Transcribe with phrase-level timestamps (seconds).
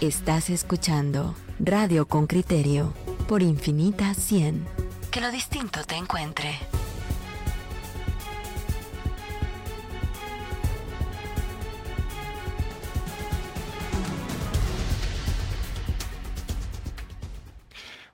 [0.00, 2.92] Estás escuchando Radio con Criterio
[3.28, 4.66] por Infinita 100.
[5.10, 6.58] Que lo distinto te encuentre.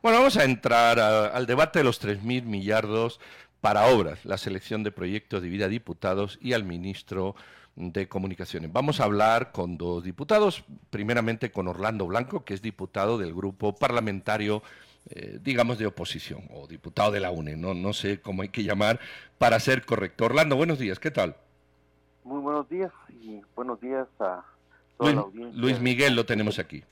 [0.03, 3.19] Bueno, vamos a entrar al debate de los 3.000 millardos
[3.61, 7.35] para obras, la selección de proyectos de vida a diputados y al ministro
[7.79, 8.73] de Comunicaciones.
[8.73, 13.75] Vamos a hablar con dos diputados, primeramente con Orlando Blanco, que es diputado del grupo
[13.77, 14.63] parlamentario,
[15.11, 18.65] eh, digamos, de oposición, o diputado de la UNE, no, no sé cómo hay que
[18.65, 18.99] llamar
[19.39, 20.25] para ser correcto.
[20.25, 21.37] Orlando, buenos días, ¿qué tal?
[22.25, 22.93] Muy buenos días
[23.23, 24.45] y buenos días a
[24.99, 25.61] toda la audiencia.
[25.61, 26.83] Luis Miguel lo tenemos aquí.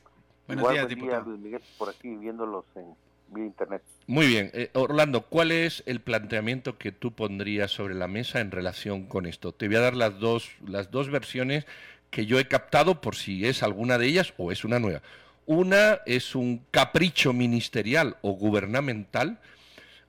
[0.46, 1.30] Buenos días, diputado.
[1.30, 2.94] Luis Miguel, por aquí viéndolos en
[3.28, 3.82] vía internet.
[4.06, 4.50] Muy bien.
[4.54, 9.26] Eh, Orlando, ¿cuál es el planteamiento que tú pondrías sobre la mesa en relación con
[9.26, 9.52] esto?
[9.52, 11.66] Te voy a dar las dos, las dos versiones
[12.10, 15.02] que yo he captado por si es alguna de ellas o es una nueva.
[15.46, 19.38] Una es un capricho ministerial o gubernamental,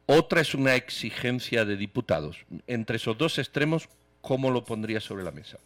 [0.08, 2.46] otra es una exigencia de diputados.
[2.66, 3.90] Entre esos dos extremos,
[4.22, 5.58] ¿cómo lo pondrías sobre la mesa?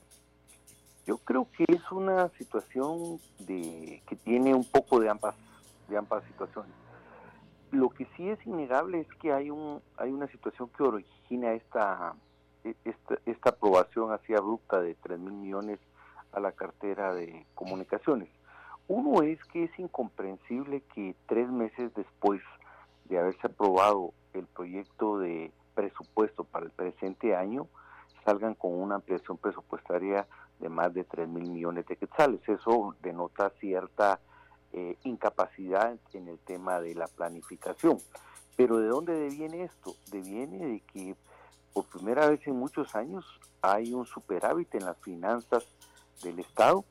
[1.05, 5.35] Yo creo que es una situación de, que tiene un poco de ambas,
[5.87, 6.71] de ambas situaciones.
[7.71, 12.13] Lo que sí es innegable es que hay un hay una situación que origina esta
[12.63, 15.79] esta, esta aprobación así abrupta de 3 mil millones
[16.31, 18.29] a la cartera de comunicaciones.
[18.87, 22.41] Uno es que es incomprensible que tres meses después
[23.05, 27.67] de haberse aprobado el proyecto de presupuesto para el presente año,
[28.25, 30.27] salgan con una ampliación presupuestaria
[30.59, 32.41] de más de 3 mil millones de quetzales.
[32.47, 34.19] Eso denota cierta
[34.73, 37.97] eh, incapacidad en el tema de la planificación.
[38.55, 39.95] Pero ¿de dónde deviene esto?
[40.11, 41.15] Deviene de que
[41.73, 43.25] por primera vez en muchos años
[43.61, 45.65] hay un superávit en las finanzas
[46.23, 46.85] del Estado.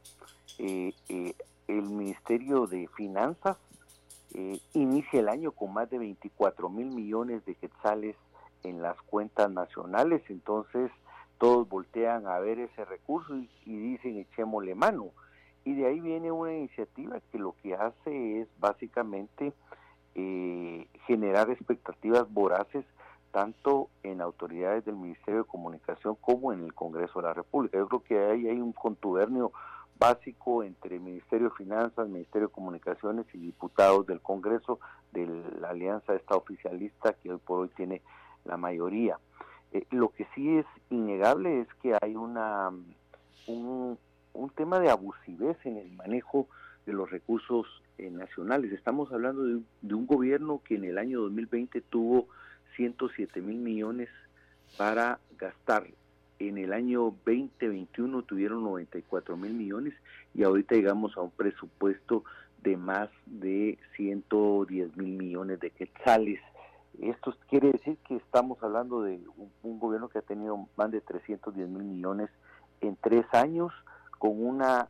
[0.58, 1.34] Eh, eh,
[1.68, 3.56] el Ministerio de Finanzas
[4.74, 8.14] inicia el año con más de 24 mil millones de quetzales
[8.62, 10.92] en las cuentas nacionales, entonces
[11.38, 15.10] todos voltean a ver ese recurso y, y dicen echémosle mano.
[15.64, 19.52] Y de ahí viene una iniciativa que lo que hace es básicamente
[20.14, 22.84] eh, generar expectativas voraces
[23.30, 27.78] tanto en autoridades del Ministerio de Comunicación como en el Congreso de la República.
[27.78, 29.52] Yo creo que ahí hay un contubernio
[29.98, 34.80] básico entre Ministerio de Finanzas, Ministerio de Comunicaciones y diputados del Congreso
[35.12, 35.26] de
[35.60, 38.02] la alianza esta oficialista que hoy por hoy tiene
[38.44, 39.18] la mayoría.
[39.72, 42.70] Eh, lo que sí es innegable es que hay una
[43.46, 43.98] un,
[44.32, 46.48] un tema de abusivez en el manejo
[46.86, 47.66] de los recursos
[47.98, 48.72] eh, nacionales.
[48.72, 52.28] Estamos hablando de, un gobierno que en el año 2020 tuvo
[52.76, 54.08] 107 mil millones
[54.76, 55.86] para gastar.
[56.38, 59.92] En el año 2021 tuvieron 94 mil millones
[60.32, 62.24] y ahorita llegamos a un presupuesto
[62.62, 66.40] de más de 110 mil millones de quetzales.
[66.98, 69.20] Esto quiere decir que estamos hablando de
[69.62, 72.30] un gobierno que ha tenido más de 310 mil millones
[72.80, 73.72] en tres años
[74.20, 74.88] con una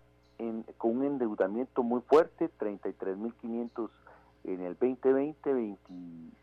[0.79, 3.91] con un endeudamiento muy fuerte, 33.500
[4.45, 5.77] en el 2020,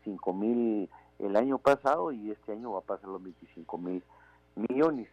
[0.04, 0.88] 25.000
[1.18, 4.02] el año pasado y este año va a pasar los 25.000
[4.54, 5.08] millones.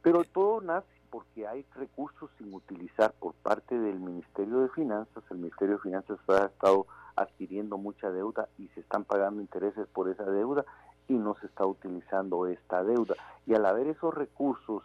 [0.00, 5.22] Pero todo nace porque hay recursos sin utilizar por parte del Ministerio de Finanzas.
[5.30, 6.86] El Ministerio de Finanzas ha estado
[7.16, 10.64] adquiriendo mucha deuda y se están pagando intereses por esa deuda
[11.08, 13.14] y no se está utilizando esta deuda.
[13.46, 14.82] Y al haber esos recursos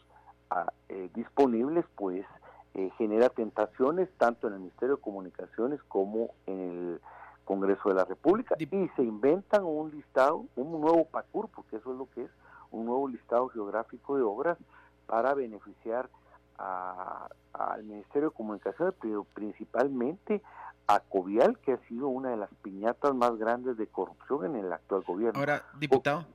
[0.90, 2.26] eh, disponibles, pues
[2.74, 7.02] eh, genera tentaciones tanto en el Ministerio de Comunicaciones como en el
[7.46, 8.56] Congreso de la República.
[8.60, 12.32] Y se inventan un listado, un nuevo PACUR, porque eso es lo que es,
[12.72, 14.58] un nuevo listado geográfico de obras
[15.06, 16.10] para beneficiar
[16.58, 20.42] al Ministerio de Comunicaciones, pero principalmente
[20.88, 24.72] a Covial, que ha sido una de las piñatas más grandes de corrupción en el
[24.72, 25.40] actual gobierno.
[25.40, 26.26] Ahora, diputado,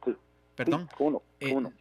[0.57, 0.89] perdón.
[0.99, 1.73] uno, eh, uno.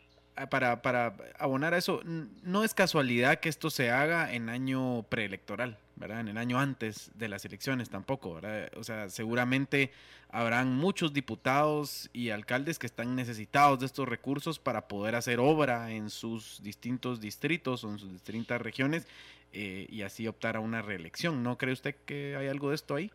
[0.50, 5.78] Para, para abonar a eso, no es casualidad que esto se haga en año preelectoral,
[5.96, 6.20] ¿verdad?
[6.20, 8.70] En el año antes de las elecciones tampoco, ¿verdad?
[8.76, 9.92] O sea, seguramente
[10.30, 15.92] habrán muchos diputados y alcaldes que están necesitados de estos recursos para poder hacer obra
[15.92, 19.08] en sus distintos distritos o en sus distintas regiones
[19.54, 21.44] eh, y así optar a una reelección.
[21.44, 23.10] ¿No cree usted que hay algo de esto ahí?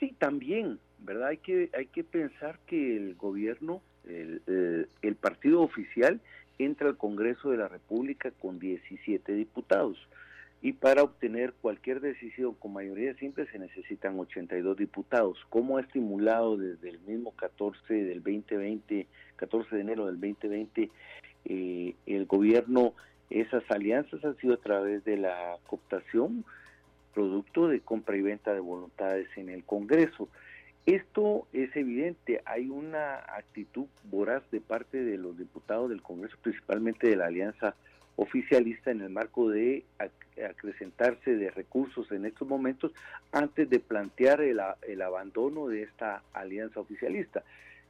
[0.00, 1.28] Sí, también, ¿verdad?
[1.28, 6.18] Hay que, hay que pensar que el gobierno, el, el partido oficial,
[6.58, 9.98] entra al Congreso de la República con 17 diputados
[10.62, 15.38] y para obtener cualquier decisión con mayoría simple se necesitan 82 diputados.
[15.50, 19.06] ¿Cómo ha estimulado desde el mismo 14 del 2020,
[19.36, 20.90] 14 de enero del 2020,
[21.44, 22.94] eh, el gobierno
[23.30, 26.44] esas alianzas han sido a través de la cooptación
[27.12, 30.28] producto de compra y venta de voluntades en el Congreso.
[30.86, 37.08] Esto es evidente, hay una actitud voraz de parte de los diputados del Congreso, principalmente
[37.08, 37.74] de la Alianza
[38.14, 39.84] Oficialista, en el marco de
[40.48, 42.92] acrecentarse de recursos en estos momentos
[43.32, 47.42] antes de plantear el, el abandono de esta alianza oficialista.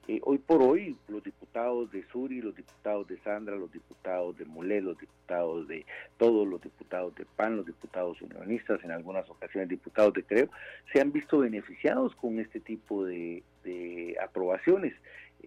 [0.09, 4.45] Eh, hoy por hoy, los diputados de Suri, los diputados de Sandra, los diputados de
[4.45, 5.85] Mulé, los diputados de
[6.17, 10.49] todos los diputados de PAN, los diputados unionistas, en algunas ocasiones diputados de Creo,
[10.93, 13.43] se han visto beneficiados con este tipo de,
[14.23, 14.95] aprobaciones.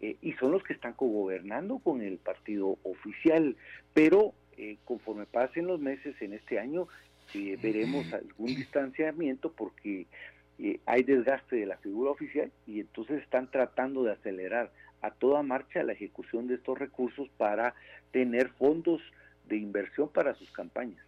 [0.02, 3.56] Eh, y son los que están cogobernando con el partido oficial.
[3.94, 6.88] Pero eh, conforme pasen los meses en este año,
[7.34, 10.08] veremos algún distanciamiento porque
[10.86, 14.72] hay desgaste de la figura oficial y entonces están tratando de acelerar
[15.02, 17.74] a toda marcha la ejecución de estos recursos para
[18.12, 19.02] tener fondos
[19.48, 21.04] de inversión para sus campañas.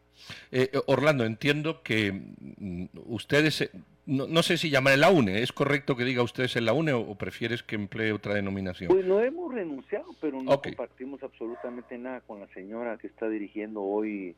[0.51, 3.71] Eh, eh, Orlando, entiendo que mm, ustedes, eh,
[4.05, 7.15] no, sé si llaman la UNE, ¿es correcto que diga ustedes en la UNE o,
[7.15, 8.89] prefieres que emplee otra denominación?
[8.89, 13.81] Pues no hemos renunciado, pero no compartimos absolutamente nada con la señora que está dirigiendo
[13.81, 14.35] hoy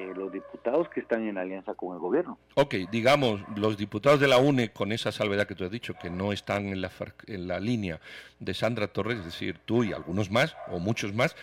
[0.00, 2.38] eh, los diputados que están en alianza con el gobierno.
[2.54, 6.08] Ok, digamos, los diputados de la UNE, con esa salvedad que tú has dicho, que
[6.08, 6.90] no están en la,
[7.26, 8.00] en la línea
[8.38, 11.36] de Sandra Torres, es decir, tú y algunos más, o muchos más,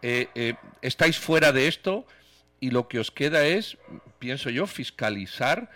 [0.00, 2.06] eh, eh, estáis fuera de esto
[2.58, 3.76] y lo que os queda es,
[4.18, 5.70] pienso yo, fiscalizar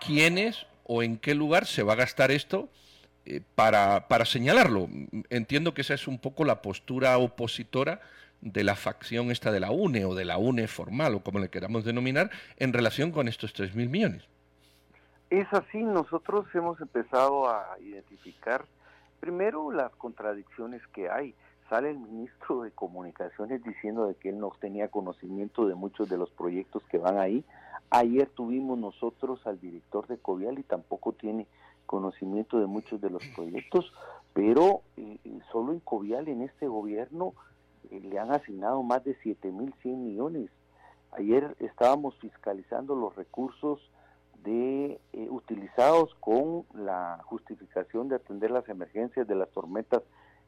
[0.00, 2.70] quiénes o en qué lugar se va a gastar esto
[3.54, 4.88] para, para señalarlo.
[5.28, 8.00] Entiendo que esa es un poco la postura opositora
[8.40, 11.50] de la facción esta de la UNE o de la UNE formal o como le
[11.50, 14.24] queramos denominar en relación con estos 3.000 millones.
[15.30, 18.64] Es así, nosotros hemos empezado a identificar
[19.20, 21.34] primero las contradicciones que hay.
[21.68, 26.18] Sale el ministro de Comunicaciones diciendo de que él no tenía conocimiento de muchos de
[26.18, 27.44] los proyectos que van ahí.
[27.90, 31.46] Ayer tuvimos nosotros al director de Covial y tampoco tiene
[31.86, 33.92] conocimiento de muchos de los proyectos,
[34.32, 37.34] pero eh, eh, solo en Covial en este gobierno
[37.90, 40.50] le han asignado más de 7.100 millones.
[41.12, 43.80] Ayer estábamos fiscalizando los recursos
[44.44, 50.02] de eh, utilizados con la justificación de atender las emergencias de las tormentas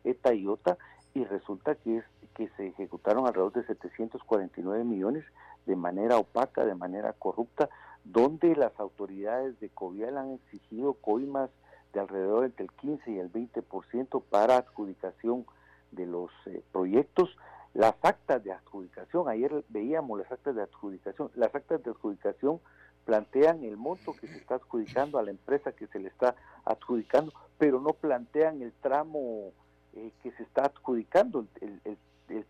[0.05, 0.79] ETA y OTA
[1.15, 5.25] y resulta que es que se ejecutaron alrededor de 749 millones
[5.67, 7.69] de manera opaca, de manera corrupta,
[8.05, 11.51] donde las autoridades de Covial han exigido coimas
[11.93, 15.45] de alrededor entre el 15 y el 20% para adjudicación
[15.93, 17.37] de los eh, proyectos,
[17.75, 22.61] las actas de adjudicación, ayer veíamos las actas de adjudicación, las actas de adjudicación
[23.05, 26.35] plantean el monto que se está adjudicando a la empresa que se le está
[26.65, 29.53] adjudicando, pero no plantean el tramo
[29.95, 31.99] eh, que se está adjudicando, el, el,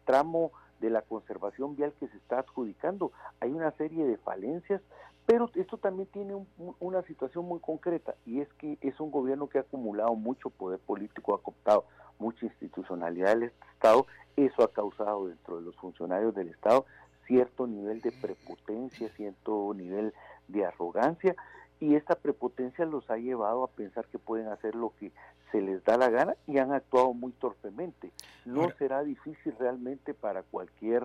[0.04, 3.12] tramo de la conservación vial que se está adjudicando.
[3.40, 4.80] Hay una serie de falencias,
[5.26, 6.34] pero esto también tiene
[6.80, 10.80] una situación muy concreta y es que es un gobierno que ha acumulado mucho poder
[10.80, 11.84] político, ha cooptado
[12.22, 16.86] mucha institucionalidad del Estado, eso ha causado dentro de los funcionarios del Estado
[17.26, 20.12] cierto nivel de prepotencia, cierto nivel
[20.48, 21.34] de arrogancia,
[21.80, 25.10] y esta prepotencia los ha llevado a pensar que pueden hacer lo que
[25.50, 28.10] se les da la gana y han actuado muy torpemente.
[28.44, 31.02] No será difícil realmente para cualquier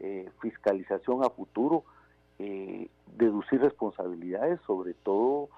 [0.00, 1.84] eh, fiscalización a futuro
[2.38, 5.48] eh, deducir responsabilidades, sobre todo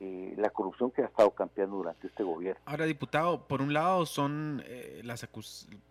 [0.00, 2.60] eh, la corrupción que ha estado campeando durante este gobierno.
[2.66, 5.26] Ahora, diputado, por un lado son eh, las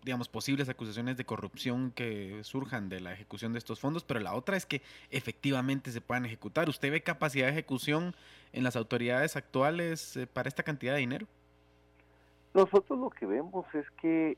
[0.03, 4.33] digamos posibles acusaciones de corrupción que surjan de la ejecución de estos fondos, pero la
[4.33, 6.67] otra es que efectivamente se puedan ejecutar.
[6.67, 8.13] ¿Usted ve capacidad de ejecución
[8.51, 11.25] en las autoridades actuales eh, para esta cantidad de dinero?
[12.53, 14.37] Nosotros lo que vemos es que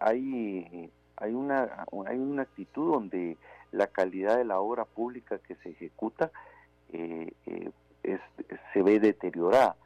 [0.00, 3.36] hay hay una hay una actitud donde
[3.70, 6.30] la calidad de la obra pública que se ejecuta
[6.92, 7.32] eh,
[8.02, 9.76] se ve deteriorada.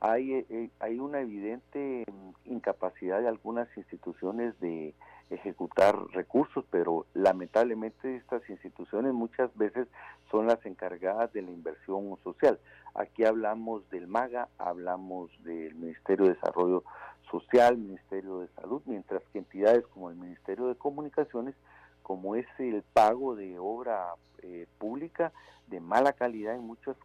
[0.00, 2.04] Hay, eh, hay una evidente
[2.44, 4.94] incapacidad de algunas instituciones de
[5.30, 9.88] ejecutar recursos, pero lamentablemente estas instituciones muchas veces
[10.30, 12.58] son las encargadas de la inversión social.
[12.94, 16.84] Aquí hablamos del MAGA, hablamos del Ministerio de Desarrollo
[17.30, 21.54] Social, Ministerio de Salud, mientras que entidades como el Ministerio de Comunicaciones,
[22.02, 25.32] como es el pago de obra eh, pública
[25.66, 26.96] de mala calidad en muchos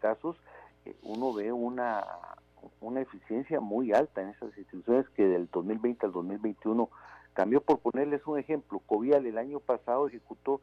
[0.00, 0.36] casos,
[0.84, 2.04] eh, uno ve una,
[2.80, 6.88] una eficiencia muy alta en esas instituciones que del 2020 al 2021
[7.34, 7.60] cambió.
[7.60, 10.60] Por ponerles un ejemplo, Covial el año pasado ejecutó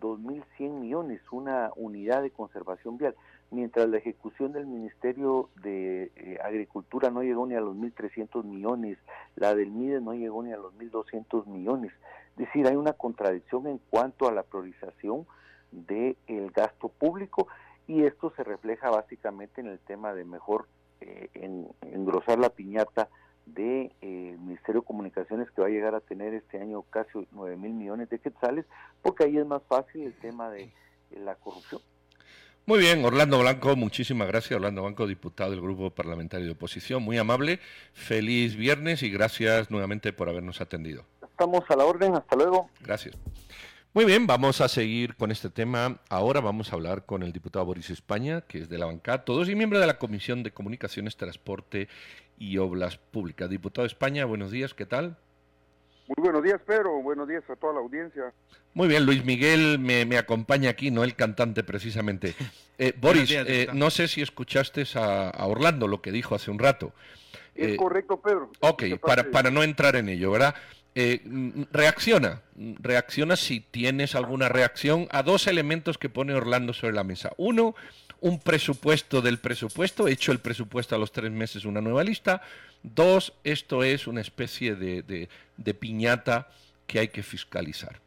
[0.00, 3.14] 2.100 millones, una unidad de conservación vial,
[3.50, 8.98] mientras la ejecución del Ministerio de eh, Agricultura no llegó ni a los 1.300 millones,
[9.36, 11.92] la del MIDE no llegó ni a los 1.200 millones.
[12.32, 15.26] Es decir, hay una contradicción en cuanto a la priorización
[15.70, 16.16] del
[16.52, 17.48] gasto público
[17.86, 20.66] y esto se refleja básicamente en el tema de mejor
[21.00, 23.08] eh, en, engrosar la piñata
[23.46, 27.26] del de, eh, Ministerio de Comunicaciones que va a llegar a tener este año casi
[27.32, 28.64] 9 mil millones de quetzales,
[29.02, 30.70] porque ahí es más fácil el tema de
[31.22, 31.80] la corrupción.
[32.66, 34.56] Muy bien, Orlando Blanco, muchísimas gracias.
[34.56, 37.60] Orlando Blanco, diputado del Grupo Parlamentario de Oposición, muy amable.
[37.92, 41.04] Feliz viernes y gracias nuevamente por habernos atendido.
[41.22, 42.70] Estamos a la orden, hasta luego.
[42.80, 43.18] Gracias.
[43.94, 46.00] Muy bien, vamos a seguir con este tema.
[46.08, 49.48] Ahora vamos a hablar con el diputado Boris España, que es de la bancada, todos
[49.48, 51.86] y miembro de la Comisión de Comunicaciones, Transporte
[52.36, 53.48] y Obras Públicas.
[53.48, 55.16] Diputado España, buenos días, ¿qué tal?
[56.08, 57.00] Muy buenos días, Pedro.
[57.02, 58.34] Buenos días a toda la audiencia.
[58.72, 62.34] Muy bien, Luis Miguel me, acompaña aquí, no el cantante precisamente.
[62.76, 66.92] Eh, Boris, eh, no sé si escuchaste a, Orlando lo que dijo hace un rato.
[67.54, 68.50] Es eh, correcto, Pedro.
[68.58, 70.56] Ok, para, para no entrar en ello, ¿verdad?
[71.72, 72.42] Reacciona,
[72.78, 77.32] reacciona si tienes alguna reacción a dos elementos que pone Orlando sobre la mesa.
[77.36, 77.74] Uno,
[78.20, 82.42] un presupuesto del presupuesto, hecho el presupuesto a los tres meses una nueva lista.
[82.82, 86.48] Dos, esto es una especie de, de, piñata
[86.86, 88.00] que hay que fiscalizar.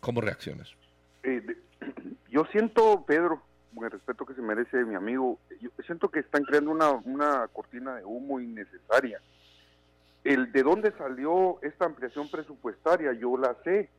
[0.00, 0.74] ¿Cómo reaccionas?
[1.22, 1.44] Eh,
[2.30, 3.42] yo siento, Pedro,
[3.74, 7.46] con el respeto que se merece mi amigo, yo siento que están creando una, una
[7.52, 9.20] cortina de humo innecesaria.
[10.24, 13.90] El de dónde salió esta ampliación presupuestaria, yo la sé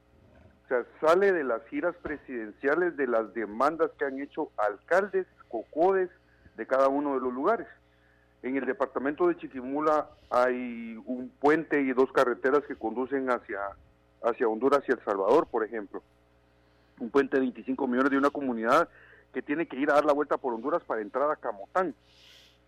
[0.64, 6.10] o sea, sale de las giras presidenciales de las demandas que han hecho alcaldes, cocodes
[6.56, 7.68] de cada uno de los lugares.
[8.44, 13.60] En el departamento de Chiquimula hay un puente y dos carreteras que conducen hacia,
[14.24, 16.02] hacia Honduras y El Salvador, por ejemplo.
[17.00, 18.88] Un puente de 25 millones de una comunidad
[19.34, 21.94] que tiene que ir a dar la vuelta por Honduras para entrar a Camotán.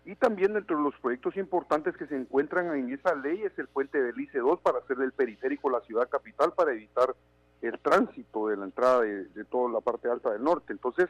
[0.06, 3.66] Y también dentro de los proyectos importantes que se encuentran en esa ley es el
[3.66, 7.12] puente del ICE 2 para hacer del periférico la ciudad capital para evitar
[7.60, 10.72] el tránsito de la entrada de, toda la parte alta del norte.
[10.72, 11.08] Entonces,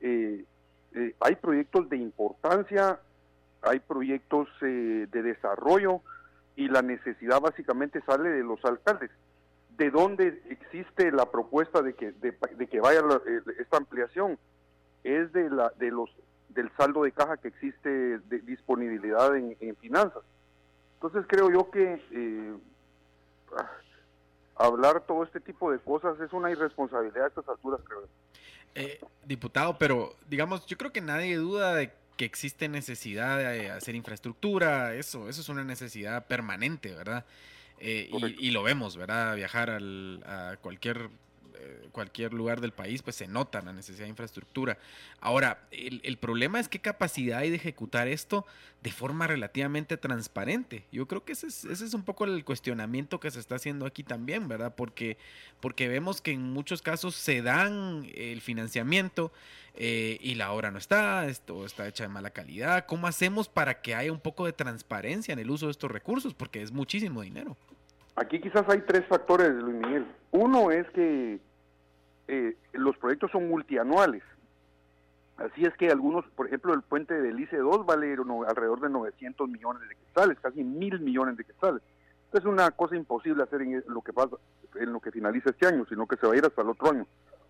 [0.00, 0.44] eh,
[0.94, 3.00] eh, hay proyectos de importancia,
[3.62, 6.00] hay proyectos eh, de desarrollo
[6.54, 9.10] y la necesidad básicamente sale de los alcaldes.
[9.76, 13.00] ¿De dónde existe la propuesta de que, de, que vaya
[13.58, 14.38] esta ampliación?
[15.02, 16.10] Es de, la, de los,
[16.54, 20.22] del saldo de caja que existe de disponibilidad en, en finanzas.
[20.94, 22.00] Entonces creo yo que
[24.56, 28.08] hablar todo este tipo de cosas es una irresponsabilidad a estas alturas, creo.
[28.74, 33.94] Eh, diputado, pero digamos, yo creo que nadie duda de que existe necesidad de hacer
[33.94, 37.24] infraestructura, eso, eso es una necesidad permanente, ¿verdad?
[37.78, 38.08] Eh,
[38.38, 39.34] y, lo vemos, ¿verdad?
[39.34, 41.10] Viajar al, a cualquier
[41.92, 44.78] cualquier lugar del país, pues se nota la necesidad de infraestructura.
[45.20, 48.44] Ahora, el, problema es qué capacidad hay de ejecutar esto
[48.82, 50.84] de forma relativamente transparente.
[50.92, 53.86] Yo creo que ese es, ese es un poco el cuestionamiento que se está haciendo
[53.86, 54.74] aquí también, ¿verdad?
[54.74, 55.16] Porque,
[55.60, 59.32] porque vemos que en muchos casos se dan el financiamiento
[59.76, 62.86] eh, y la obra no está, esto está hecha de mala calidad.
[62.86, 66.34] ¿Cómo hacemos para que haya un poco de transparencia en el uso de estos recursos?
[66.34, 67.56] Porque es muchísimo dinero.
[68.16, 70.06] Aquí quizás hay tres factores, Luis Miguel.
[70.30, 71.40] Uno es que
[72.28, 74.22] eh, los proyectos son multianuales.
[75.36, 78.16] Así es que algunos, por ejemplo, el puente del ICE 2 vale
[78.46, 81.82] alrededor de 900 millones de quetzales, casi mil millones de quetzales.
[82.32, 84.36] Es una cosa imposible hacer en lo que pasa,
[84.76, 86.90] en lo que finaliza este año, sino que se va a ir hasta el otro
[86.90, 87.06] año.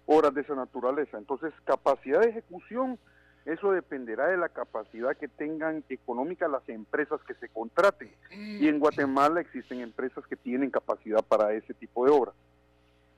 [0.06, 1.18] Horas de esa naturaleza.
[1.18, 2.98] Entonces, capacidad de ejecución,
[3.44, 8.10] eso dependerá de la capacidad que tengan económica las empresas que se contraten.
[8.30, 12.34] Y en Guatemala existen empresas que tienen capacidad para ese tipo de obras.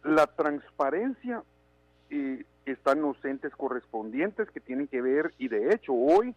[0.02, 1.42] La transparencia
[2.10, 6.34] eh, están los entes correspondientes que tienen que ver y de hecho hoy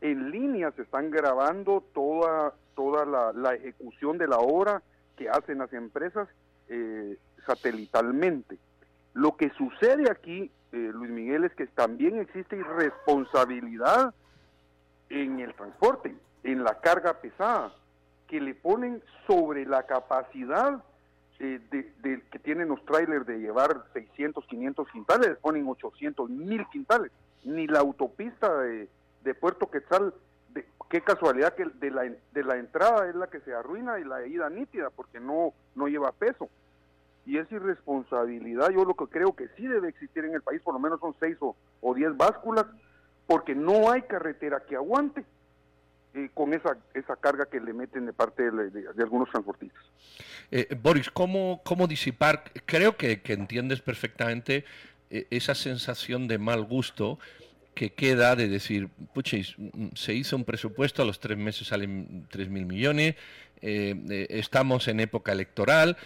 [0.00, 4.82] en línea se están grabando toda, toda la, ejecución de la obra
[5.16, 6.28] que hacen las empresas
[6.68, 7.16] eh,
[7.46, 8.58] satelitalmente.
[9.14, 14.14] Lo que sucede aquí, eh, Luis Miguel, es que también existe irresponsabilidad
[15.08, 17.72] en el transporte, en la carga pesada,
[18.26, 20.82] que le ponen sobre la capacidad
[21.38, 27.12] eh, de, que tienen los trailers de llevar 600, 500 quintales, ponen 800, 1000 quintales.
[27.44, 28.88] Ni la autopista de,
[29.40, 30.12] Puerto Quetzal,
[30.50, 34.04] de, qué casualidad que de la, de la entrada es la que se arruina y
[34.04, 36.48] la ida nítida porque no, no lleva peso.
[37.28, 40.72] Y es irresponsabilidad, yo lo que creo que sí debe existir en el país, por
[40.72, 42.64] lo menos son 6 o, o 10 básculas,
[43.26, 45.24] porque no hay carretera que aguante.
[46.14, 49.82] Eh, con esa, esa carga que le meten de parte de, algunos transportistas.
[50.50, 52.44] Eh, Boris, ¿cómo, ¿cómo disipar?
[52.64, 54.64] Creo que, entiendes perfectamente
[55.10, 57.18] eh, esa sensación de mal gusto
[57.74, 59.54] que queda de decir, puchis,
[59.94, 63.14] se hizo un presupuesto, a los tres meses salen tres mil millones,
[63.60, 65.96] estamos en época electoral,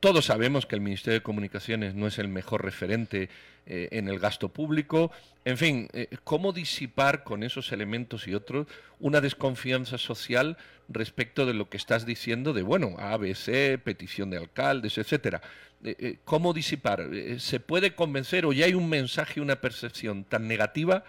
[0.00, 3.28] todos sabemos que el Ministerio de Comunicaciones no es el mejor referente
[3.66, 5.10] eh, en el gasto público.
[5.44, 8.66] En fin, eh, ¿cómo disipar con esos elementos y otros
[8.98, 10.56] una desconfianza social
[10.88, 15.40] respecto de lo que estás diciendo de, bueno, ABC, petición de alcaldes, etcétera?
[15.84, 17.08] Eh, ¿Cómo disipar?
[17.38, 21.04] ¿Se puede convencer o ya hay un mensaje, una percepción tan negativa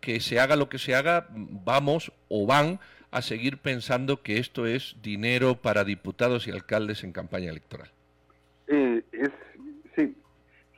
[0.00, 2.80] que se haga lo que se haga, vamos o van
[3.14, 7.90] a seguir pensando que esto es dinero para diputados y alcaldes en campaña electoral?
[8.66, 9.30] Eh, es,
[9.96, 10.16] sí,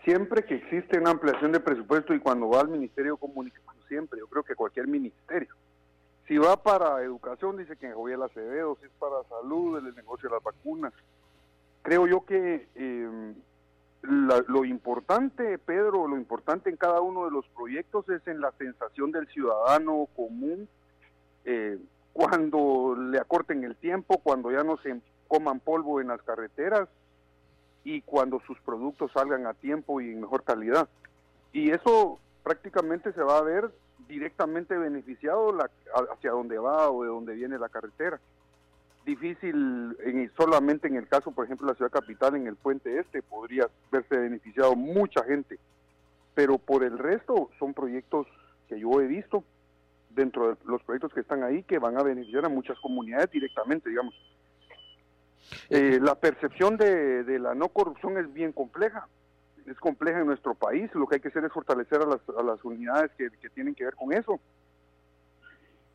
[0.04, 3.52] siempre que existe una ampliación de presupuesto y cuando va al Ministerio de
[3.88, 5.54] siempre, yo creo que cualquier ministerio,
[6.28, 10.34] si va para educación, dice que Joviel Acevedo, si es para salud, el negocio de
[10.34, 10.92] las vacunas.
[11.82, 13.34] Creo yo que eh,
[14.02, 19.12] lo importante, Pedro, lo importante en cada uno de los proyectos es en la sensación
[19.12, 20.68] del ciudadano común,
[21.44, 21.78] eh,
[22.16, 26.88] cuando le acorten el tiempo, cuando ya no se coman polvo en las carreteras,
[27.84, 30.88] y cuando sus productos salgan a tiempo y en mejor calidad.
[31.52, 33.70] Y eso prácticamente se va a ver
[34.08, 35.70] directamente beneficiado la,
[36.10, 38.18] hacia dónde va o de dónde viene la carretera.
[39.04, 43.22] Difícil en, solamente en el caso, por ejemplo, la ciudad capital, en el puente este,
[43.22, 45.58] podría verse beneficiado mucha gente.
[46.34, 48.26] Pero por el resto son proyectos
[48.68, 49.44] que yo he visto
[50.16, 53.90] dentro de los proyectos que están ahí que van a beneficiar a muchas comunidades directamente,
[53.90, 54.14] digamos.
[55.70, 59.06] Eh, la percepción de, la no corrupción es bien compleja,
[59.66, 62.06] es compleja en nuestro país, lo que hay que hacer es fortalecer a
[62.42, 64.40] las, unidades que, tienen que ver con eso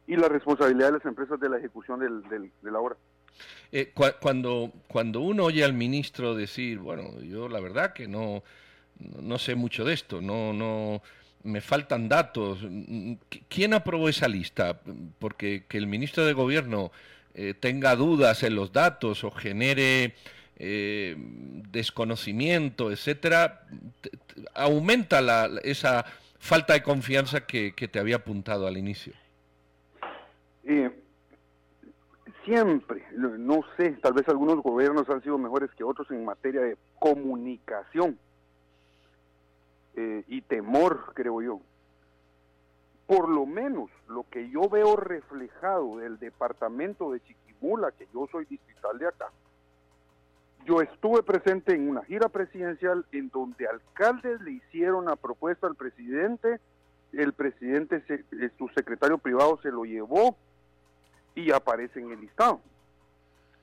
[0.08, 2.96] y la responsabilidad de las empresas de la ejecución del, de la obra.
[3.72, 8.44] Eh, cuando, cuando uno oye al ministro decir, bueno, yo la verdad que no,
[9.22, 11.02] no sé mucho de esto, no, no,
[11.44, 12.60] me faltan datos.
[13.50, 14.80] ¿Quién aprobó esa lista?
[15.20, 16.92] Porque que el ministro de Gobierno
[17.34, 20.16] eh, tenga dudas en los datos o genere
[20.58, 23.64] eh, desconocimiento, etcétera,
[24.54, 26.06] aumenta la, esa
[26.38, 29.14] falta de confianza que, te había apuntado al inicio.
[30.64, 30.92] Eh,
[32.46, 36.78] siempre, no sé, tal vez algunos gobiernos han sido mejores que otros en materia de
[37.00, 38.20] comunicación
[39.96, 41.62] y temor, creo yo
[43.12, 48.46] por lo menos lo que yo veo reflejado del departamento de Chiquimula, que yo soy
[48.46, 49.30] distrital de acá,
[50.66, 55.76] yo estuve presente en una gira presidencial en donde alcaldes le hicieron la propuesta al
[55.76, 56.62] presidente,
[57.12, 60.38] el presidente, eh, su secretario privado se lo llevó
[61.36, 62.62] y aparece en el listado.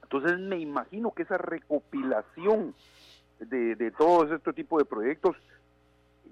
[0.02, 2.74] Entonces me imagino que esa recopilación
[3.40, 5.38] de, de todo este tipo de proyectos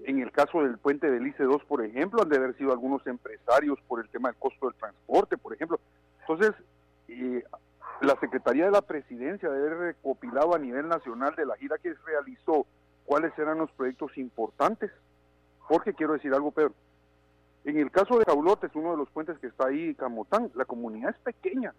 [0.03, 3.05] en el caso del puente del ICE 2, por ejemplo, han de haber sido algunos
[3.07, 5.79] empresarios por el tema del costo del transporte, por ejemplo.
[6.21, 6.53] Entonces,
[7.07, 7.43] eh,
[8.01, 11.93] la Secretaría de la Presidencia debe haber recopilado a nivel nacional de la gira que
[12.05, 12.65] realizó
[13.05, 14.91] cuáles eran los proyectos importantes.
[15.67, 16.73] Porque quiero decir algo, Pedro.
[17.65, 21.09] En el caso de Caulotes, uno de los puentes que está ahí, Camotán, la comunidad
[21.09, 21.73] es pequeña,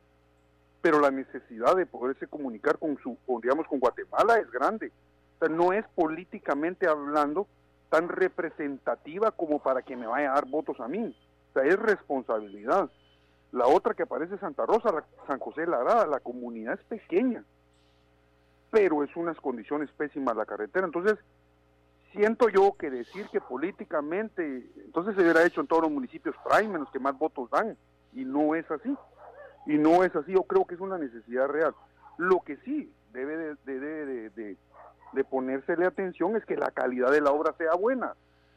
[0.82, 4.92] pero la necesidad de poderse comunicar con su, digamos, con Guatemala es grande.
[5.36, 7.46] O sea, no es políticamente hablando
[7.88, 11.16] tan representativa como para que me vaya a dar votos a mí.
[11.50, 12.90] O sea, es responsabilidad.
[13.52, 17.44] La otra que aparece Santa Rosa, San José de la Grada, la comunidad es pequeña,
[18.70, 20.84] pero es unas condiciones pésimas la carretera.
[20.84, 21.18] Entonces,
[22.12, 26.78] siento yo que decir que políticamente, entonces se hubiera hecho en todos los municipios prime,
[26.78, 27.76] los que más votos dan,
[28.12, 28.94] y no es así.
[29.66, 31.74] Y no es así, yo creo que es una necesidad real.
[32.18, 34.56] Lo que sí debe de, de de
[35.24, 38.14] ponérsele atención es que la calidad de la obra sea buena.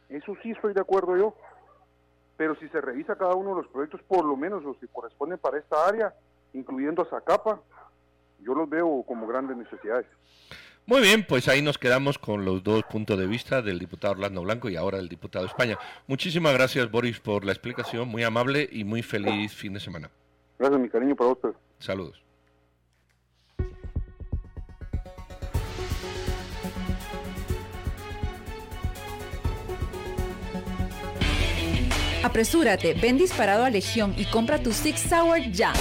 [0.09, 1.35] Eso sí estoy de acuerdo yo.
[2.37, 5.37] Pero si se revisa cada uno de los proyectos, por lo menos los que corresponden
[5.37, 6.13] para esta área,
[6.53, 7.61] incluyendo a Zacapa,
[8.39, 10.07] yo los veo como grandes necesidades.
[10.87, 14.41] Muy bien, pues ahí nos quedamos con los dos puntos de vista del diputado Orlando
[14.41, 15.77] Blanco y ahora del diputado de España.
[16.07, 20.09] Muchísimas gracias, Boris, por la explicación, muy amable y muy feliz fin de semana.
[20.57, 21.49] Gracias, mi cariño, para usted.
[21.79, 22.21] Saludos.
[32.31, 35.73] Apresúrate, ven disparado a Legión y compra tu Six Sour ya.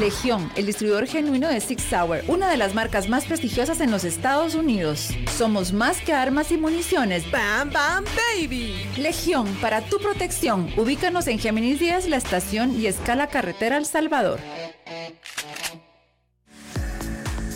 [0.00, 4.02] Legión, el distribuidor genuino de Six Sour, una de las marcas más prestigiosas en los
[4.02, 5.10] Estados Unidos.
[5.38, 7.30] Somos más que armas y municiones.
[7.30, 8.74] ¡Bam, bam, baby!
[8.96, 10.68] Legión, para tu protección.
[10.76, 14.40] Ubícanos en Géminis 10, la estación y escala carretera El Salvador.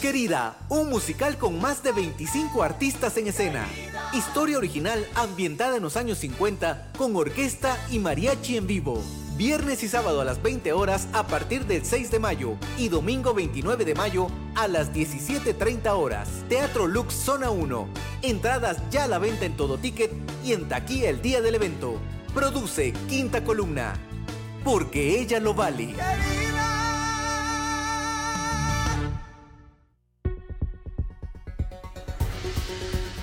[0.00, 3.66] Querida, un musical con más de 25 artistas en escena.
[4.12, 9.02] Historia original ambientada en los años 50 con orquesta y mariachi en vivo.
[9.36, 13.34] Viernes y sábado a las 20 horas a partir del 6 de mayo y domingo
[13.34, 16.28] 29 de mayo a las 17.30 horas.
[16.48, 17.88] Teatro Lux Zona 1.
[18.22, 20.10] Entradas ya a la venta en todo ticket
[20.44, 22.00] y en taquilla el día del evento.
[22.34, 24.07] Produce Quinta Columna.
[24.64, 25.94] Porque ella lo vale.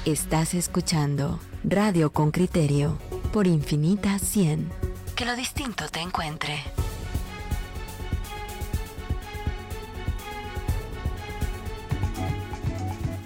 [0.05, 2.97] Estás escuchando Radio con Criterio
[3.33, 4.69] por Infinita 100.
[5.15, 6.59] Que lo distinto te encuentre.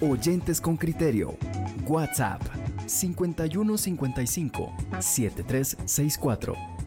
[0.00, 1.36] Oyentes con Criterio.
[1.86, 2.40] WhatsApp
[2.86, 6.79] 5155 7364.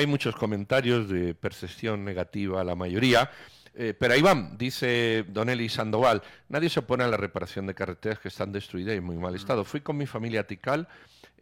[0.00, 3.30] Hay muchos comentarios de percepción negativa, la mayoría.
[3.74, 8.18] Eh, pero ahí van, dice Donelli Sandoval, nadie se opone a la reparación de carreteras
[8.18, 9.64] que están destruidas y en muy mal estado.
[9.64, 10.88] Fui con mi familia a Tikal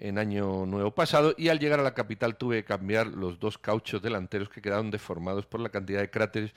[0.01, 3.59] en año nuevo pasado y al llegar a la capital tuve que cambiar los dos
[3.59, 6.53] cauchos delanteros que quedaron deformados por la cantidad de cráteres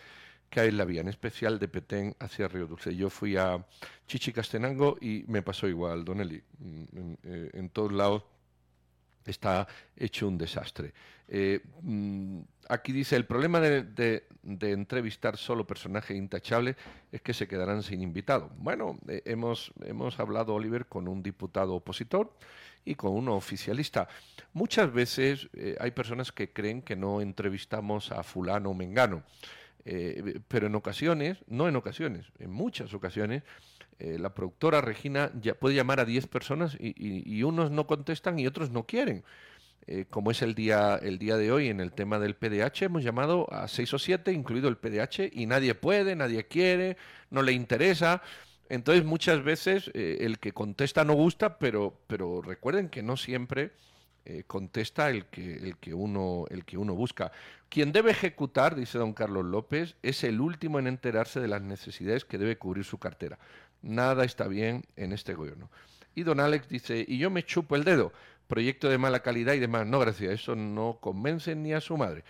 [0.50, 2.96] que hay en la vía, en especial de Petén hacia Río Dulce.
[2.96, 3.64] Yo fui a
[4.08, 6.42] Chichicastenango y me pasó igual, Donelli.
[6.60, 8.24] Mm, en, eh, en todos lados
[9.26, 10.94] está hecho un desastre.
[11.28, 16.76] Eh, mm, aquí dice, el problema de, entrevistar solo personajes intachables
[17.12, 18.50] es que se quedarán sin invitado.
[18.58, 22.34] Bueno, eh, hemos, hemos hablado, Oliver, con un diputado opositor
[22.84, 24.08] y con uno oficialista.
[24.54, 29.24] Muchas veces hay personas que creen que no entrevistamos a fulano o mengano.
[29.86, 33.44] Eh, pero en ocasiones, no en ocasiones, en muchas ocasiones,
[34.02, 38.48] eh, la productora Regina ya puede llamar a 10 personas y, unos no contestan y
[38.48, 39.24] otros no quieren.
[39.88, 43.04] Eh, como es el día, el día de hoy en el tema del PDH, hemos
[43.04, 46.98] llamado a 6 o 7, incluido el PDH, y nadie puede, nadie quiere,
[47.30, 48.22] no le interesa.
[48.70, 53.72] Entonces muchas veces el que contesta no gusta, pero, pero recuerden que no siempre
[54.24, 57.32] eh, contesta el que, el, que uno, el que uno busca.
[57.70, 62.24] Quien debe ejecutar, dice don Carlos López, es el último en enterarse de las necesidades
[62.24, 63.40] que debe cubrir su cartera.
[63.82, 65.70] Nada está bien en este gobierno.
[66.15, 68.12] Y don Alex dice, y yo me chupo el dedo,
[68.48, 69.88] proyecto de mala calidad y demás.
[69.88, 72.24] No, gracias, eso no convence ni a su madre.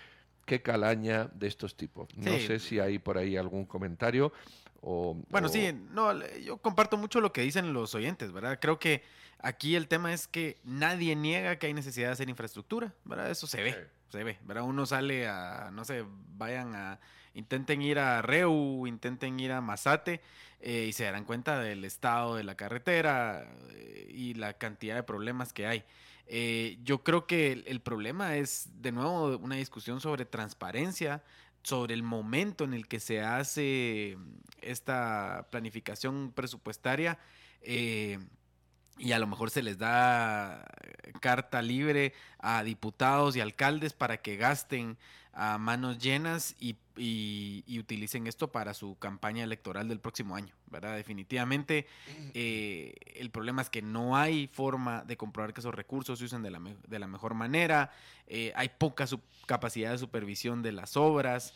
[0.45, 2.09] Qué calaña de estos tipos.
[2.15, 4.33] No sé si hay por ahí algún comentario.
[4.81, 8.57] O, bueno, sí, no, yo comparto mucho lo que dicen los oyentes, ¿verdad?
[8.59, 9.03] Creo que
[9.43, 13.31] Aquí el tema es que nadie niega que hay necesidad de hacer infraestructura, ¿verdad?
[13.31, 14.63] Eso se ve, se ve, ¿verdad?
[14.63, 16.05] Uno sale a, no sé,
[16.37, 16.99] vayan a,
[17.33, 20.21] intenten ir a Reu, intenten ir a Mazate
[20.63, 25.01] eh, y se darán cuenta del estado de la carretera eh, y la cantidad de
[25.01, 25.83] problemas que hay.
[26.27, 31.23] Eh, yo creo que el, el, problema es, de nuevo, una discusión sobre transparencia,
[31.63, 34.17] sobre el momento en el que se hace
[34.61, 37.17] esta planificación presupuestaria
[37.63, 40.65] y a lo mejor se les da
[41.21, 44.97] carta libre a diputados y alcaldes para que gasten
[45.33, 46.77] a manos llenas y,
[47.79, 50.95] utilicen esto para su campaña electoral del próximo año, ¿verdad?
[50.97, 51.87] Definitivamente
[52.35, 56.43] eh, el problema es que no hay forma de comprobar que esos recursos se usen
[56.43, 57.91] de la, de la mejor manera,
[58.27, 59.05] eh, hay poca
[59.45, 61.53] capacidad de supervisión de las obras,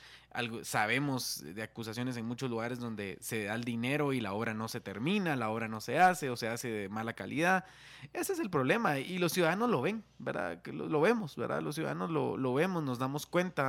[0.64, 4.68] sabemos de acusaciones en muchos lugares donde se da el dinero y la obra no
[4.68, 7.66] se termina, la obra no se hace o se hace de mala calidad.
[8.14, 10.62] Ese es el problema y los ciudadanos lo ven, ¿verdad?
[10.62, 11.62] Que lo, vemos, ¿verdad?
[11.62, 13.65] Los ciudadanos lo, vemos, nos damos cuenta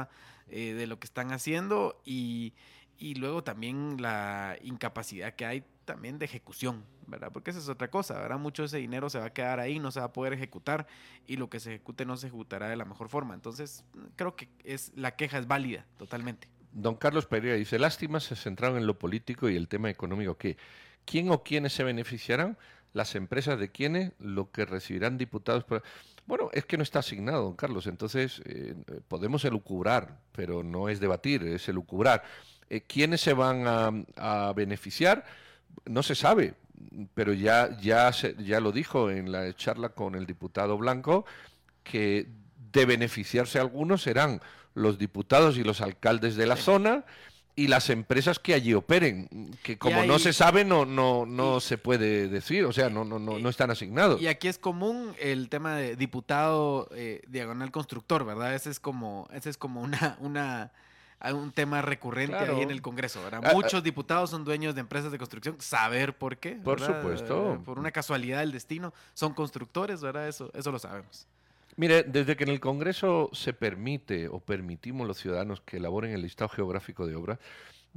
[0.49, 2.55] eh, de lo que están haciendo y,
[2.99, 7.31] y luego también la incapacidad que hay también de ejecución, ¿verdad?
[7.33, 8.39] Porque esa es otra cosa, ¿verdad?
[8.39, 10.87] Mucho de ese dinero se va a quedar ahí, no se va a poder ejecutar
[11.27, 13.35] y lo que se ejecute no se ejecutará de la mejor forma.
[13.35, 13.85] Entonces,
[14.17, 16.49] creo que es la queja es válida totalmente.
[16.73, 20.37] Don Carlos Pereira dice, lástima se centraron en lo político y el tema económico.
[20.37, 20.59] ¿Qué?
[21.07, 22.59] ¿Quién o quiénes se beneficiarán?
[22.97, 24.13] ¿Las empresas de quiénes?
[24.19, 25.67] ¿Lo que recibirán diputados?
[26.25, 27.87] Bueno, es que no está asignado, don Carlos.
[27.87, 28.75] Entonces, eh,
[29.07, 32.23] podemos elucubrar, pero no es debatir, es elucubrar.
[32.71, 33.65] Eh, ¿Quiénes se van
[34.17, 35.27] a, beneficiar?
[35.85, 36.55] No se sabe,
[37.13, 41.27] pero ya, ya, ya lo dijo en la charla con el diputado Blanco,
[41.85, 42.27] que
[42.73, 44.41] de beneficiarse algunos serán
[44.73, 47.05] los diputados y los alcaldes de la zona
[47.57, 51.79] y las empresas que allí operen, que como no se sabe no no no se
[51.79, 54.21] puede decir, o sea, no no no, no están asignados.
[54.21, 58.55] Y aquí es común el tema de diputado eh, diagonal constructor, ¿verdad?
[58.55, 60.71] Ese es como ese es como una una
[61.33, 63.41] un tema recurrente ahí en el Congreso, ¿verdad?
[63.43, 63.81] Ah, Muchos ah.
[63.81, 66.51] diputados son dueños de empresas de construcción, saber por qué.
[66.53, 67.63] Por supuesto.
[67.65, 70.29] Por una casualidad del destino, son constructores, ¿verdad?
[70.29, 71.27] Eso, eso lo sabemos.
[71.77, 76.23] Mire, desde que en el Congreso se permite o permitimos los ciudadanos que elaboren el
[76.23, 77.39] listado geográfico de obras,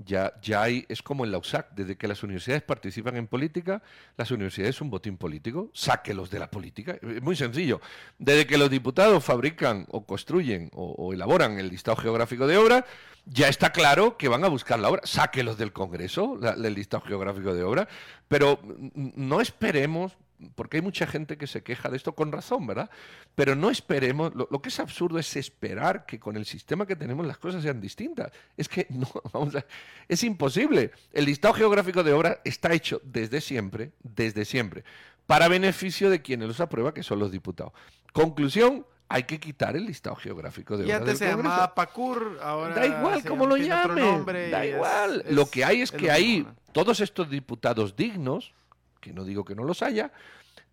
[0.05, 3.81] ya, ya hay, es como en la USAC, desde que las universidades participan en política,
[4.17, 6.97] las universidades son un botín político, sáquelos de la política.
[7.01, 7.81] Es muy sencillo.
[8.17, 12.85] Desde que los diputados fabrican o construyen o, elaboran el listado geográfico de obras,
[13.25, 15.01] ya está claro que van a buscar la obra.
[15.03, 17.87] Sáquelos del Congreso, del listado geográfico de obras,
[18.27, 18.59] pero
[18.93, 20.17] no esperemos
[20.55, 22.89] porque hay mucha gente que se queja de esto con razón, ¿verdad?
[23.35, 27.25] Pero no esperemos, lo, que es absurdo es esperar que con el sistema que tenemos
[27.25, 28.31] las cosas sean distintas.
[28.55, 29.65] Es que no, vamos a,
[30.07, 30.91] es imposible.
[31.11, 34.83] El listado geográfico de obras está hecho desde siempre, desde siempre,
[35.27, 37.73] para beneficio de quienes los aprueba, que son los diputados.
[38.13, 41.05] Conclusión, hay que quitar el listado geográfico de obras.
[41.05, 42.75] Ya se llamaba PACUR, ahora.
[42.75, 44.25] Da igual cómo lo llamen.
[44.51, 45.25] Da igual.
[45.29, 48.53] lo que hay es, que hay todos estos diputados dignos
[48.99, 50.11] que no digo que no los haya,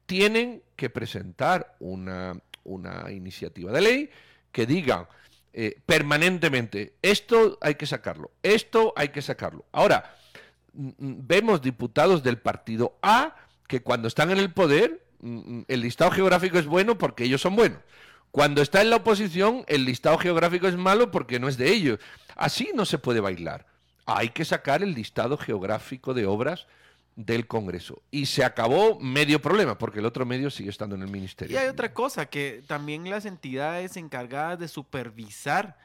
[0.07, 2.41] tienen que presentar una,
[3.11, 4.11] iniciativa de ley
[4.51, 5.09] que diga
[5.53, 9.65] eh, permanentemente, esto hay que sacarlo, esto hay que sacarlo.
[9.73, 10.17] Ahora,
[10.73, 13.35] vemos diputados del partido A
[13.67, 17.81] que cuando están en el poder, el listado geográfico es bueno porque ellos son buenos.
[18.31, 21.99] Cuando está en la oposición, el listado geográfico es malo porque no es de ellos.
[22.35, 23.67] Así no se puede bailar.
[24.05, 26.67] Hay que sacar el listado geográfico de obras
[27.17, 28.03] del Congreso.
[28.11, 31.55] Y se acabó medio problema, porque el otro medio sigue estando en el Ministerio.
[31.55, 35.79] Y hay otra cosa, que también las entidades encargadas de supervisar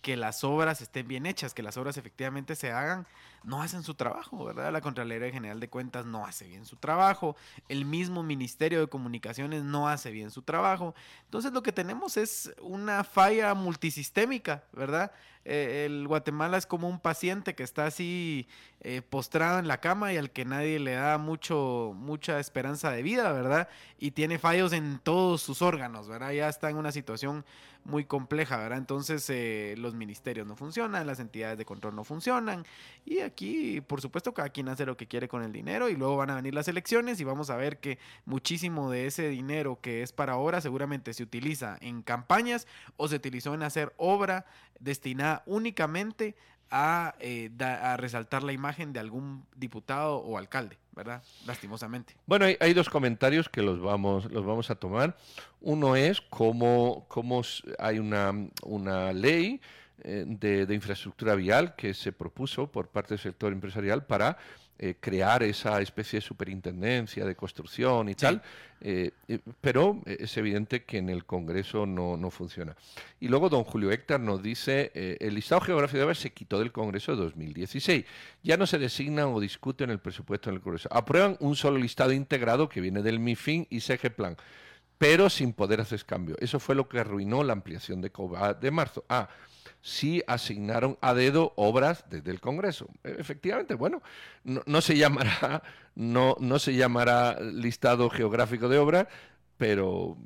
[0.00, 3.06] que las obras estén bien hechas, que las obras efectivamente se hagan,
[3.42, 4.72] no hacen su trabajo, ¿verdad?
[4.72, 7.36] La Contraloría General de Cuentas no hace bien su trabajo,
[7.68, 10.94] el mismo Ministerio de Comunicaciones no hace bien su trabajo.
[11.24, 15.12] Entonces lo que tenemos es una falla multisistémica, ¿verdad?
[15.50, 18.46] Eh, el Guatemala es como un paciente que está así
[18.80, 23.02] eh, postrado en la cama y al que nadie le da mucho, mucha esperanza de
[23.02, 23.66] vida, ¿verdad?
[23.98, 26.32] Y tiene fallos en todos sus órganos, ¿verdad?
[26.32, 27.46] Ya está en una situación
[27.84, 28.76] muy compleja, ¿verdad?
[28.76, 32.66] Entonces eh, los ministerios no funcionan, las entidades de control no funcionan
[33.06, 36.16] y aquí, por supuesto, cada quien hace lo que quiere con el dinero y luego
[36.18, 40.02] van a venir las elecciones y vamos a ver que muchísimo de ese dinero que
[40.02, 42.66] es para obra seguramente se utiliza en campañas
[42.98, 44.44] o se utilizó en hacer obra
[44.80, 46.34] destinada únicamente
[46.70, 51.22] a, eh, a, resaltar la imagen de algún diputado o alcalde, ¿verdad?
[51.46, 52.14] Lastimosamente.
[52.26, 55.16] Bueno, hay, dos comentarios que los vamos, los vamos a tomar.
[55.60, 57.42] Uno es cómo, cómo
[57.78, 59.60] hay una, una ley
[60.04, 64.36] eh, de, infraestructura vial que se propuso por parte del sector empresarial para
[64.78, 68.42] eh, crear esa especie de superintendencia de construcción y tal,
[68.80, 69.10] eh,
[69.60, 72.76] pero es evidente que en el Congreso no, no, funciona.
[73.20, 76.72] Y luego don Julio Héctor nos dice, el listado geográfico de obras se quitó del
[76.72, 78.04] Congreso de 2016,
[78.42, 80.88] ya no se designa o discute en el presupuesto en el Congreso.
[80.92, 84.36] Aprueban un solo listado integrado que viene del MIFIN y SEGE Plan
[84.98, 86.36] pero sin poder hacer cambio.
[86.40, 89.04] Eso fue lo que arruinó la ampliación de COBA de marzo.
[89.08, 89.28] Ah,
[89.82, 92.88] sí asignaron a dedo obras desde el Congreso.
[93.04, 94.02] E, efectivamente, bueno,
[94.44, 95.62] no, se llamará,
[95.94, 99.06] no, no se llamará listado geográfico de obras,
[99.56, 100.16] pero,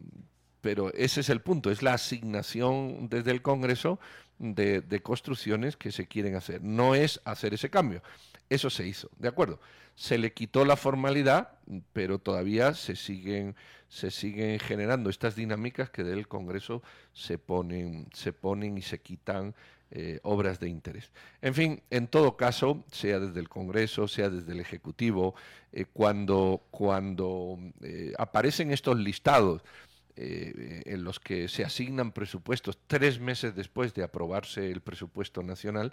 [0.61, 3.99] pero ese es el punto, es la asignación desde el Congreso
[4.39, 6.63] de, de construcciones que se quieren hacer.
[6.63, 8.03] No es hacer ese cambio.
[8.51, 9.61] Eso se hizo, ¿de acuerdo?
[9.95, 11.53] Se le quitó la formalidad,
[11.93, 13.55] pero todavía se siguen
[13.93, 19.55] se siguen generando estas dinámicas que del Congreso se ponen, se ponen y se quitan
[19.91, 21.13] eh, obras de interés.
[21.43, 25.35] En fin, en todo caso, sea desde el Congreso, sea desde el Ejecutivo,
[25.73, 29.63] eh, cuando, cuando eh, aparecen estos listados
[30.15, 35.91] en los que se asignan presupuestos tres meses después de aprobarse el presupuesto nacional,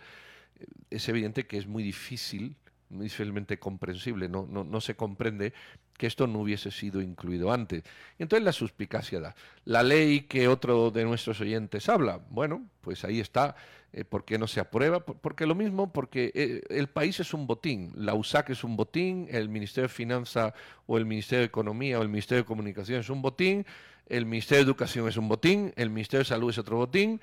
[0.90, 2.58] es evidente que es muy difícil
[2.90, 5.54] difícilmente comprensible, no, no, no se comprende
[5.98, 7.84] que esto no hubiese sido incluido antes.
[8.18, 9.36] Entonces la suspicacia da.
[9.66, 13.56] La ley que otro de nuestros oyentes habla, bueno, pues ahí está.
[13.92, 15.04] Eh, ¿Por qué no se aprueba?
[15.04, 19.28] Porque lo mismo, porque eh, el país es un botín, la USAC es un botín,
[19.32, 20.54] el Ministerio de Finanzas
[20.86, 23.66] o el Ministerio de Economía o el Ministerio de Comunicación es un botín,
[24.08, 27.20] el Ministerio de Educación es un botín, el Ministerio de Salud es otro botín,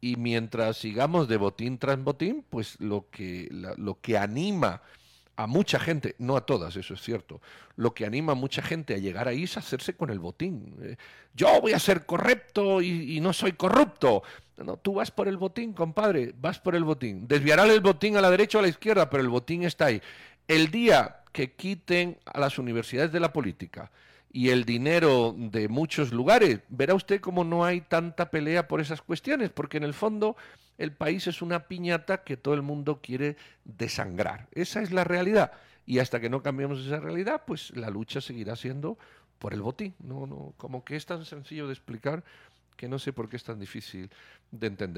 [0.00, 4.82] y mientras sigamos de botín tras botín, pues lo que, lo que anima
[5.38, 7.40] a mucha gente, no a todas, eso es cierto,
[7.76, 10.74] lo que anima a mucha gente a llegar ahí es hacerse con el botín.
[10.82, 10.96] Eh,
[11.32, 14.24] yo voy a ser correcto y, no soy corrupto.
[14.56, 17.28] No, tú vas por el botín, compadre, vas por el botín.
[17.28, 20.02] Desviará el botín a la derecha o a la izquierda, pero el botín está ahí.
[20.48, 23.92] El día que quiten a las universidades de la política
[24.30, 29.00] y el dinero de muchos lugares, verá usted cómo no hay tanta pelea por esas
[29.00, 30.36] cuestiones, porque en el fondo
[30.76, 34.48] el país es una piñata que todo el mundo quiere desangrar.
[34.52, 35.52] Esa es la realidad.
[35.86, 38.98] Y hasta que no cambiemos esa realidad, pues la lucha seguirá siendo
[39.38, 39.94] por el botín.
[39.98, 42.22] No, no, como que es tan sencillo de explicar
[42.76, 44.10] que no sé por qué es tan difícil
[44.50, 44.96] de entender.